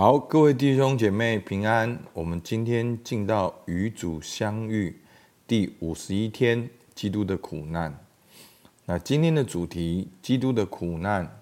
[0.00, 1.98] 好，各位弟兄姐妹平安。
[2.14, 4.98] 我们今天进到与主相遇
[5.46, 8.02] 第五十一天，基督的苦难。
[8.86, 11.38] 那今天的主题：基督的苦难、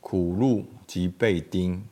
[0.00, 1.84] 苦路及被钉。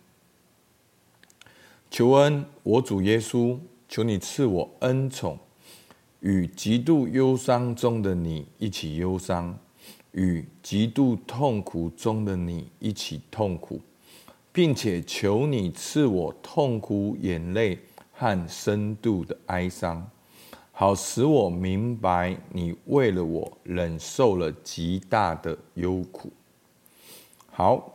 [1.88, 3.56] 求恩，我主耶稣，
[3.88, 5.38] 求你赐我恩宠，
[6.19, 9.56] 与极度忧伤中的你一起忧伤，
[10.10, 13.80] 与极度痛苦中的你一起痛苦。
[14.53, 17.79] 并且求你赐我痛苦、眼泪
[18.12, 20.06] 和深度的哀伤，
[20.70, 26.30] 好使我明白你为了我忍受了极大的忧苦。
[27.51, 27.95] 好，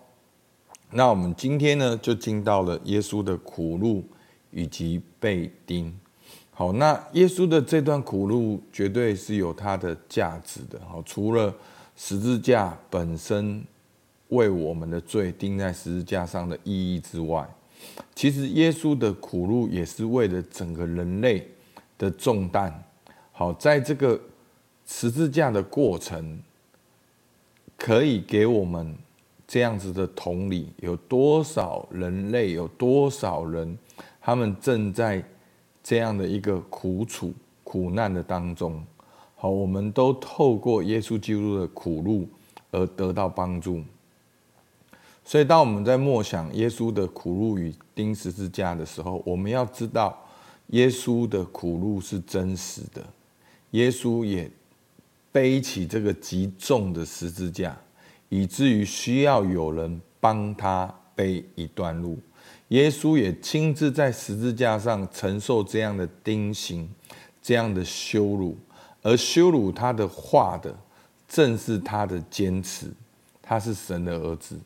[0.90, 4.04] 那我们今天呢，就进到了耶稣的苦路
[4.50, 5.96] 以及被钉。
[6.50, 10.82] 好，那耶稣的这段苦路绝对是有它的价值的。
[10.90, 11.54] 好，除了
[11.96, 13.64] 十字架本身。
[14.30, 17.48] 为我们的罪钉在十字架上的意义之外，
[18.14, 21.48] 其实耶稣的苦路也是为了整个人类
[21.98, 22.84] 的重担。
[23.32, 24.20] 好，在这个
[24.86, 26.40] 十字架的过程，
[27.78, 28.96] 可以给我们
[29.48, 33.78] 这样子的同理：有多少人类，有多少人，
[34.20, 35.24] 他们正在
[35.84, 38.84] 这样的一个苦楚、苦难的当中。
[39.36, 42.28] 好，我们都透过耶稣基督的苦路
[42.72, 43.84] 而得到帮助。
[45.30, 50.18] 所以，当我们在默想耶稣的苦路与钉十字架的时候，我们要知道，
[50.68, 53.06] 耶稣的苦路是真实的。
[53.72, 54.50] 耶稣也
[55.30, 57.78] 背起这个极重的十字架，
[58.30, 62.18] 以至于需要有人帮他背一段路。
[62.70, 66.90] 耶稣也亲自在十字架上承受这样的钉刑，
[67.42, 68.58] 这样的羞辱，
[69.02, 70.74] 而羞辱他的话的，
[71.28, 72.88] 正是他的坚持。
[73.42, 74.58] 他是神的儿子。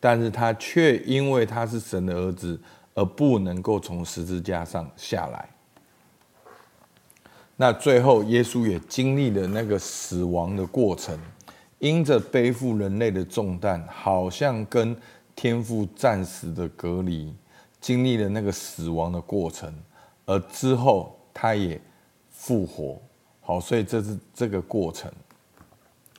[0.00, 2.60] 但是他却因为他是神的儿子，
[2.94, 5.48] 而不能够从十字架上下来。
[7.56, 11.18] 那最后，耶稣也经历了那个死亡的过程，
[11.80, 14.96] 因着背负人类的重担，好像跟
[15.34, 17.34] 天父暂时的隔离，
[17.80, 19.74] 经历了那个死亡的过程，
[20.24, 21.80] 而之后他也
[22.30, 23.00] 复活。
[23.40, 25.10] 好，所以这是这个过程。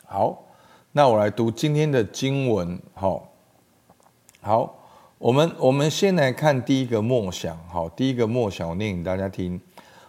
[0.04, 0.44] 好，
[0.92, 2.78] 那我来读今天的经文。
[2.94, 3.29] 好。
[4.42, 4.74] 好，
[5.18, 7.58] 我们我们先来看第一个默想。
[7.68, 9.60] 好，第一个默想，我念给大家听。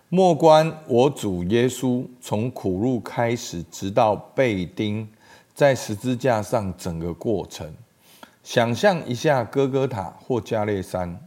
[0.08, 5.08] 默观我主耶稣从苦路开始，直到被钉
[5.52, 7.74] 在十字架上整个过程。
[8.44, 11.20] 想象一下哥哥塔或加略山，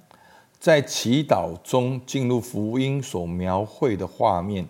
[0.57, 4.65] 在祈祷中进入福音所描绘的画面，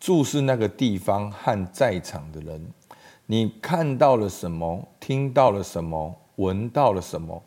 [0.00, 2.66] 注视那个地方和在场的人。
[3.26, 4.88] 你看到了什么？
[4.98, 6.12] 听到了什么？
[6.34, 7.42] 闻到了什么？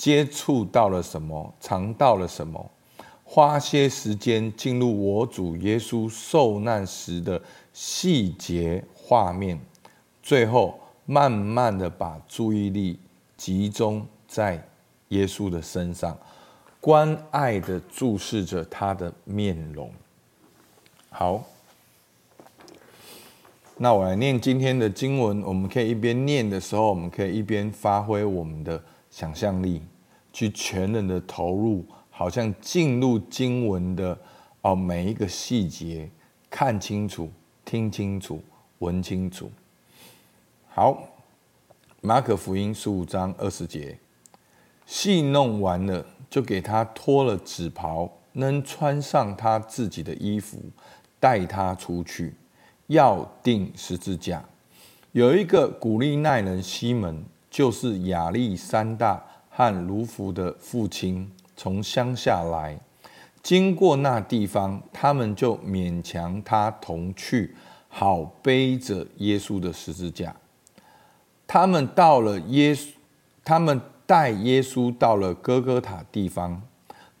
[0.00, 1.52] 接触到了什么？
[1.60, 2.70] 尝到了什么？
[3.22, 7.38] 花些时间进入我主耶稣受难时的
[7.74, 9.60] 细节画面，
[10.22, 12.98] 最后慢慢的把注意力
[13.36, 14.66] 集中在
[15.08, 16.16] 耶稣的身上，
[16.80, 19.92] 关爱的注视着他的面容。
[21.10, 21.44] 好，
[23.76, 25.42] 那我来念今天的经文。
[25.42, 28.82] 我们可以一边念的时候，我们可以一边发挥我们的。
[29.10, 29.82] 想象力
[30.32, 34.16] 去全人的投入，好像进入经文的
[34.62, 36.08] 哦每一个细节，
[36.48, 37.28] 看清楚、
[37.64, 38.40] 听清楚、
[38.78, 39.50] 闻清楚。
[40.68, 41.02] 好，
[42.00, 43.98] 马可福音十五章二十节，
[44.86, 50.58] 戏弄完了，就给他脱了紫袍，能穿上他自己的衣服，
[51.18, 52.34] 带他出去，
[52.86, 54.44] 要钉十字架。
[55.10, 57.24] 有一个古利奈人西门。
[57.50, 62.78] 就是亚历山大和卢孚的父亲从乡下来，
[63.42, 67.52] 经过那地方，他们就勉强他同去，
[67.88, 70.34] 好背着耶稣的十字架。
[71.48, 72.90] 他们到了耶稣，
[73.44, 76.62] 他们带耶稣到了哥哥塔地方。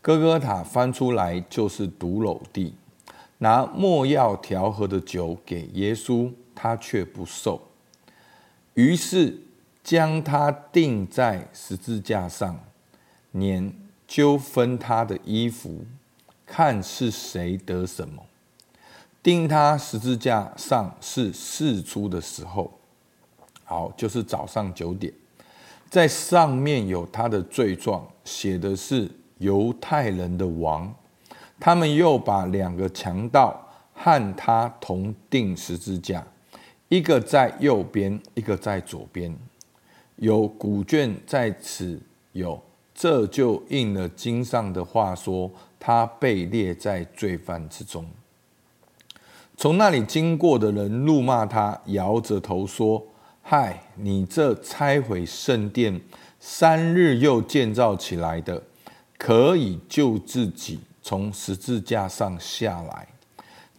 [0.00, 2.74] 哥哥塔翻出来就是髑髅地，
[3.38, 7.60] 拿莫药调和的酒给耶稣，他却不受。
[8.74, 9.36] 于是。
[9.90, 12.56] 将他钉在十字架上，
[13.32, 13.74] 年
[14.06, 15.84] 揪分他的衣服，
[16.46, 18.22] 看是谁得什么。
[19.20, 22.72] 钉他十字架上是巳初的时候，
[23.64, 25.12] 好，就是早上九点，
[25.88, 30.94] 在上面有他的罪状，写的是犹太人的王。
[31.58, 33.60] 他们又把两个强盗
[33.92, 36.24] 和他同钉十字架，
[36.88, 39.36] 一个在右边，一个在左边。
[40.20, 41.98] 有古卷在此，
[42.32, 42.62] 有
[42.94, 48.06] 这就应了经上的话说，他被列在罪犯之中。
[49.56, 53.02] 从那里经过的人怒骂他，摇着头说
[53.40, 55.98] ：“嗨，你这拆毁圣殿，
[56.38, 58.62] 三日又建造起来的，
[59.16, 63.08] 可以救自己从十字架上下来。”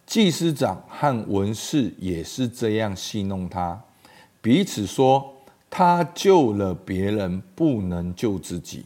[0.08, 3.80] 祭司长和文士也是这样戏弄他，
[4.42, 5.31] 彼此说
[5.72, 8.86] ：“他救了别人，不能救自己。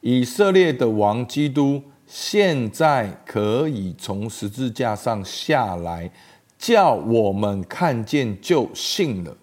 [0.00, 1.82] 以色列的王基督。”
[2.14, 6.10] 现在可以从十字架上下来，
[6.58, 9.34] 叫我们看见就信了。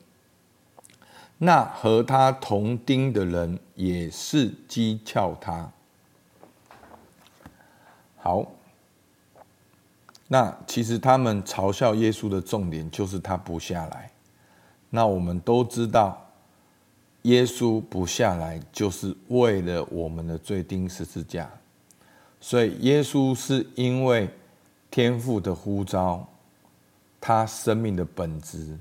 [1.39, 5.72] 那和他同钉的人也是讥诮他。
[8.18, 8.45] 好，
[10.27, 14.12] 那其实他们嘲笑耶稣的重点就是他不下来。
[14.92, 16.28] 那我们都知道，
[17.24, 21.50] 耶稣不下来就是为了我们的罪钉十字架。
[22.39, 24.30] 所以，耶稣是因为
[24.89, 26.25] 天父的呼召，
[27.19, 28.77] 他生命的本质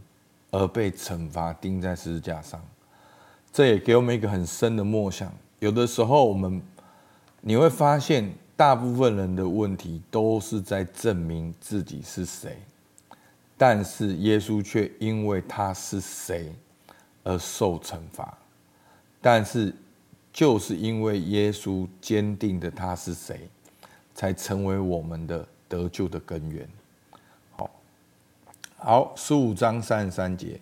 [0.50, 2.62] 而被惩罚钉在十字架上。
[3.52, 5.32] 这也给我们一个很深的默想。
[5.58, 6.62] 有的时候，我们
[7.40, 12.56] 你会发现，大部分人的问题都是在证明自己是谁，
[13.56, 16.54] 但是耶稣却因为他是谁
[17.28, 18.36] 而受惩罚。
[19.20, 19.74] 但是。
[20.30, 23.48] 就是因为耶稣坚定的他是谁，
[24.14, 26.68] 才成为我们的得救的根源。
[27.56, 27.70] 好，
[28.76, 30.60] 好，十五章三十三节，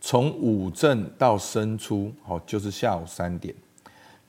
[0.00, 3.52] 从午正到申初，好，就是下午三点，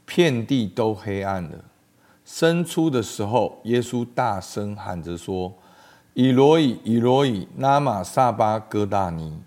[0.03, 1.63] 遍地都黑暗了。
[2.25, 5.53] 申初的时候，耶稣大声喊着说
[6.15, 9.44] ：“以罗以，以罗以，拉玛撒巴哥大尼。”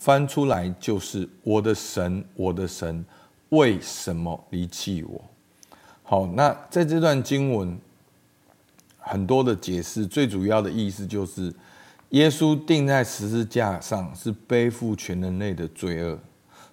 [0.00, 3.04] 翻出来就是：“我的神，我的神。”
[3.50, 5.24] 为什么离弃我？
[6.04, 7.76] 好，那在这段经文
[8.96, 11.52] 很多的解释，最主要的意思就是，
[12.10, 16.16] 耶稣钉在十字架上是背负全人类的罪恶，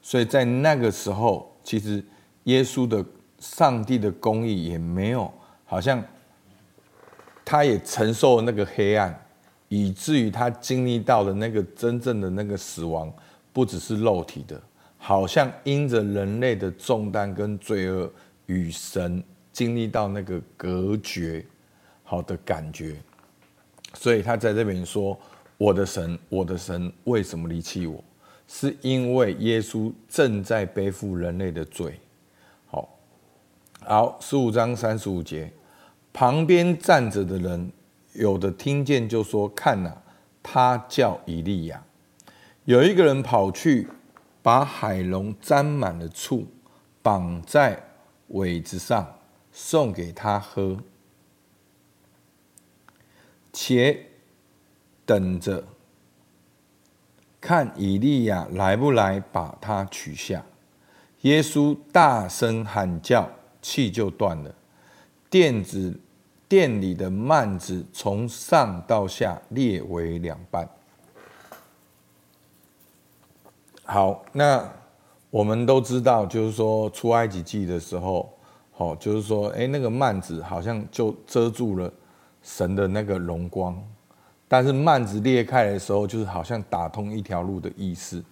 [0.04, 2.04] 所以在那个时候，其实
[2.44, 3.04] 耶稣的
[3.40, 5.34] 上帝的公义也没有，
[5.66, 6.04] 好像
[7.44, 9.27] 他也承受那个黑暗，
[9.70, 13.12] 以至于他经历到的那个真正的那个死亡，
[13.52, 14.62] 不只是肉体的。
[14.98, 18.12] 好像因着人类的重担跟罪恶，
[18.48, 19.24] 与神
[19.54, 21.46] 经历到那个隔绝，
[22.04, 22.96] 好的感觉，
[23.94, 25.18] 所以他在这边说
[25.58, 28.04] ：“我的神，我的神，为什么离弃我？
[28.48, 32.00] 是因为耶稣正在背负人类的罪。”
[32.66, 32.98] 好，
[33.82, 35.52] 好，十五章三十五节，
[36.12, 37.72] 旁边站着的人
[38.18, 40.02] 有的听见就说：“看哪，
[40.44, 41.84] 他叫以利亚。”
[42.66, 43.88] 有一个人跑去。
[44.40, 46.48] 把海龙沾满了醋，
[47.02, 47.84] 绑在
[48.30, 49.20] 苇子上，
[49.52, 50.78] 送给他喝，
[53.52, 54.06] 且
[55.06, 55.66] 等着
[57.42, 60.46] 看以利亚来不来把他取下。
[61.24, 63.30] 耶稣大声喊叫，
[63.62, 64.56] 气就断了，
[65.30, 66.00] 垫子
[66.48, 70.68] 店里的幔子从上到下裂为两半。
[73.84, 74.70] 好，那
[75.30, 78.34] 我们都知道，就是说出埃及记的时候，
[78.72, 81.92] 好，就是说，哎，那个幔子好像就遮住了
[82.42, 83.82] 神的那个荣光，
[84.48, 88.24] 但是幔子裂开的时候，就是好像打通一条路的意思，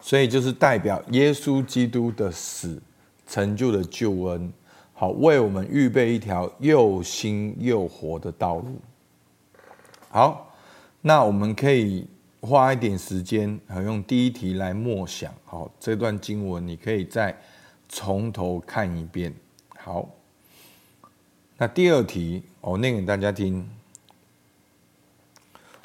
[0.00, 2.80] 所以就是代表耶稣基督的死
[3.26, 4.52] 成就了救恩，
[5.00, 8.78] 好，为我们预备一条又新又活的道路。
[10.10, 10.52] 好，
[11.00, 12.06] 那我们可以。
[12.42, 15.30] 花一点时间，用第一题来默想。
[15.44, 17.38] 好，这段经文你可以再
[17.86, 19.34] 从头看一遍。
[19.76, 20.08] 好，
[21.58, 23.68] 那第二题，我念给大家听。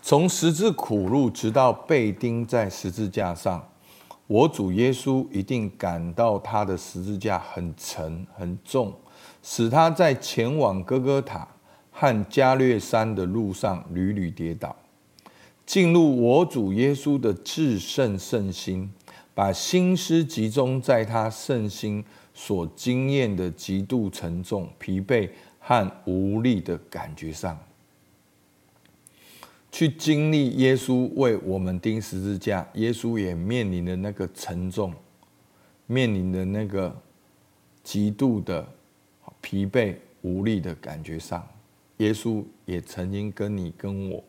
[0.02, 3.70] 从十字苦路直到被钉在十字架上，
[4.28, 8.94] 我主耶稣一定感到他的十字架很沉很重，
[9.48, 11.48] 使他在前往哥哥塔
[11.92, 14.76] 和加略山的路上屡屡跌倒。
[15.68, 18.92] 进入我主耶稣的至圣圣心，
[19.36, 27.60] 把心思集中在他圣心所经验的极度沉重、疲惫和无力的感觉上，
[29.72, 34.92] 去经历耶稣为我们钉十字架，耶稣也面临的那个沉重，
[35.86, 36.96] 面临的那个
[37.84, 38.68] 极度的
[39.42, 41.48] 疲惫无力的感觉上，
[41.98, 44.24] 耶稣也曾经跟你跟我。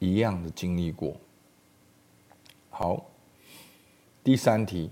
[0.00, 1.16] 一样的经历过。
[2.70, 3.04] 好，
[4.22, 4.88] 第三题，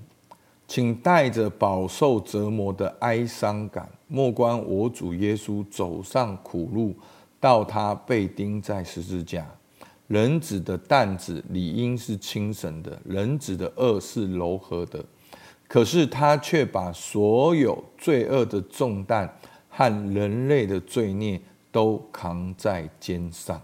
[0.66, 6.92] 请带着饱受折磨的哀伤感，莫观我主耶稣走上苦路，
[7.38, 9.48] 到他被钉在十字架。
[10.08, 15.04] 人子的担子理应是轻省的，人子的轭是柔和的，
[15.68, 23.60] 可是他却把所有罪恶的重担和人类的罪孽都扛在肩上。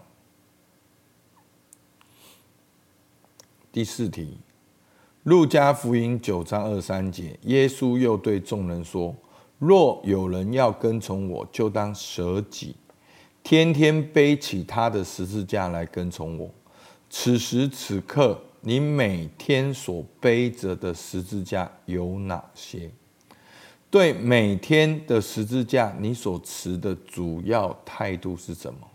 [3.70, 4.38] 第四题。
[5.24, 9.14] 路加福音九章二三节，耶稣又对众人说
[9.56, 12.74] ：“若有人要跟从我，就当舍己，
[13.40, 16.50] 天天背起他的十字架来跟从我。
[17.08, 22.90] 此时此刻，你每天所背着的十字架有哪些？
[23.90, 28.88] 对每天的十字架，你所持的主要态度是什么？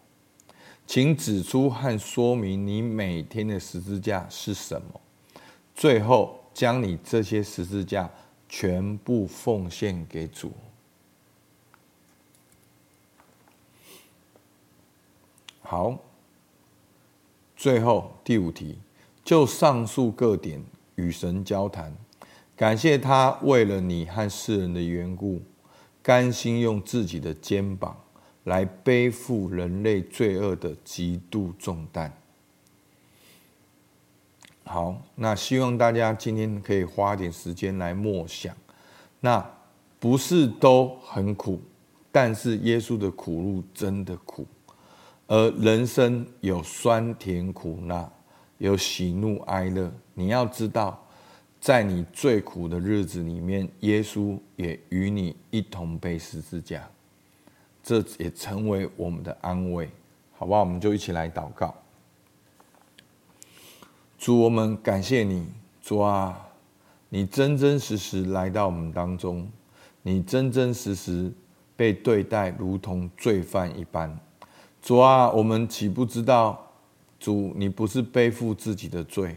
[0.88, 5.02] 请指出和说明你每天的十字架是什么。”
[5.76, 8.10] 最后，将你这些十字架
[8.50, 10.52] 全部奉献给主。
[15.62, 16.00] 好，
[17.56, 18.80] 最后第五题，
[19.28, 20.64] 就上述各点
[20.96, 21.94] 与神交谈，
[22.56, 25.42] 感谢他为了你和世人的缘故，
[26.02, 27.94] 甘心用自己的肩膀
[28.46, 32.10] 来背负人类罪恶的极度重担。
[34.64, 38.56] 好，那希望大家今天可以花点时间来默想。
[39.20, 39.46] 那
[40.00, 41.60] 不是都很苦，
[42.14, 44.48] 但是耶稣的苦路真的苦。
[45.28, 48.10] 而人生有酸甜苦辣，
[48.58, 49.92] 有喜怒哀乐。
[50.14, 51.04] 你要知道，
[51.60, 56.88] 在你最苦的日子里面，耶稣也与你一同背十字架，
[57.84, 59.90] 这也成为我们的安慰，
[60.38, 60.62] 好不好？
[60.62, 61.74] 我们就一起来祷告。
[64.18, 65.46] 主，我们感谢你，
[65.82, 66.48] 主啊，
[67.10, 69.48] 你真真实实来到我们当中，
[70.02, 71.32] 你真真实实
[71.76, 74.20] 被对待如同罪犯一般。
[74.82, 76.67] 主啊，我们岂不知道，
[77.20, 79.36] 主你不是背负自己的罪，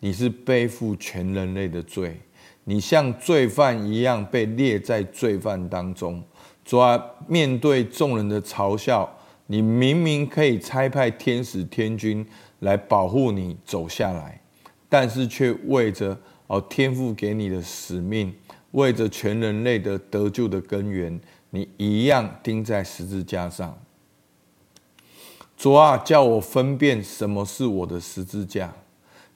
[0.00, 2.20] 你是背负全人类的罪，
[2.64, 6.22] 你像罪犯一样被列在罪犯当中。
[6.64, 9.08] 主啊，面对众人的嘲笑，
[9.46, 12.26] 你明明可以差派天使天军。
[12.60, 14.40] 来保护你走下来，
[14.88, 18.34] 但是却为着哦天父给你的使命，
[18.70, 23.78] 为着全人类的得救的根源，你一样钉在十字架上。
[25.56, 28.72] 主啊，叫我分辨什么是我的十字架，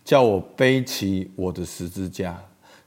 [0.04, 2.42] 叫我背起我的十字架，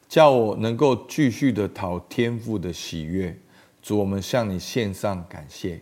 [0.08, 3.38] 叫我能够继续的讨天父的喜悦。
[3.82, 5.82] 主，我们向你献上感谢。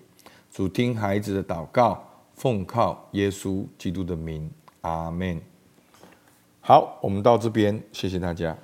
[0.51, 2.08] 主，听孩子的祷告。
[2.34, 4.50] 奉靠耶稣基督的名，
[4.81, 5.39] 阿门。
[6.60, 8.58] 好，我们到这边，谢谢大家。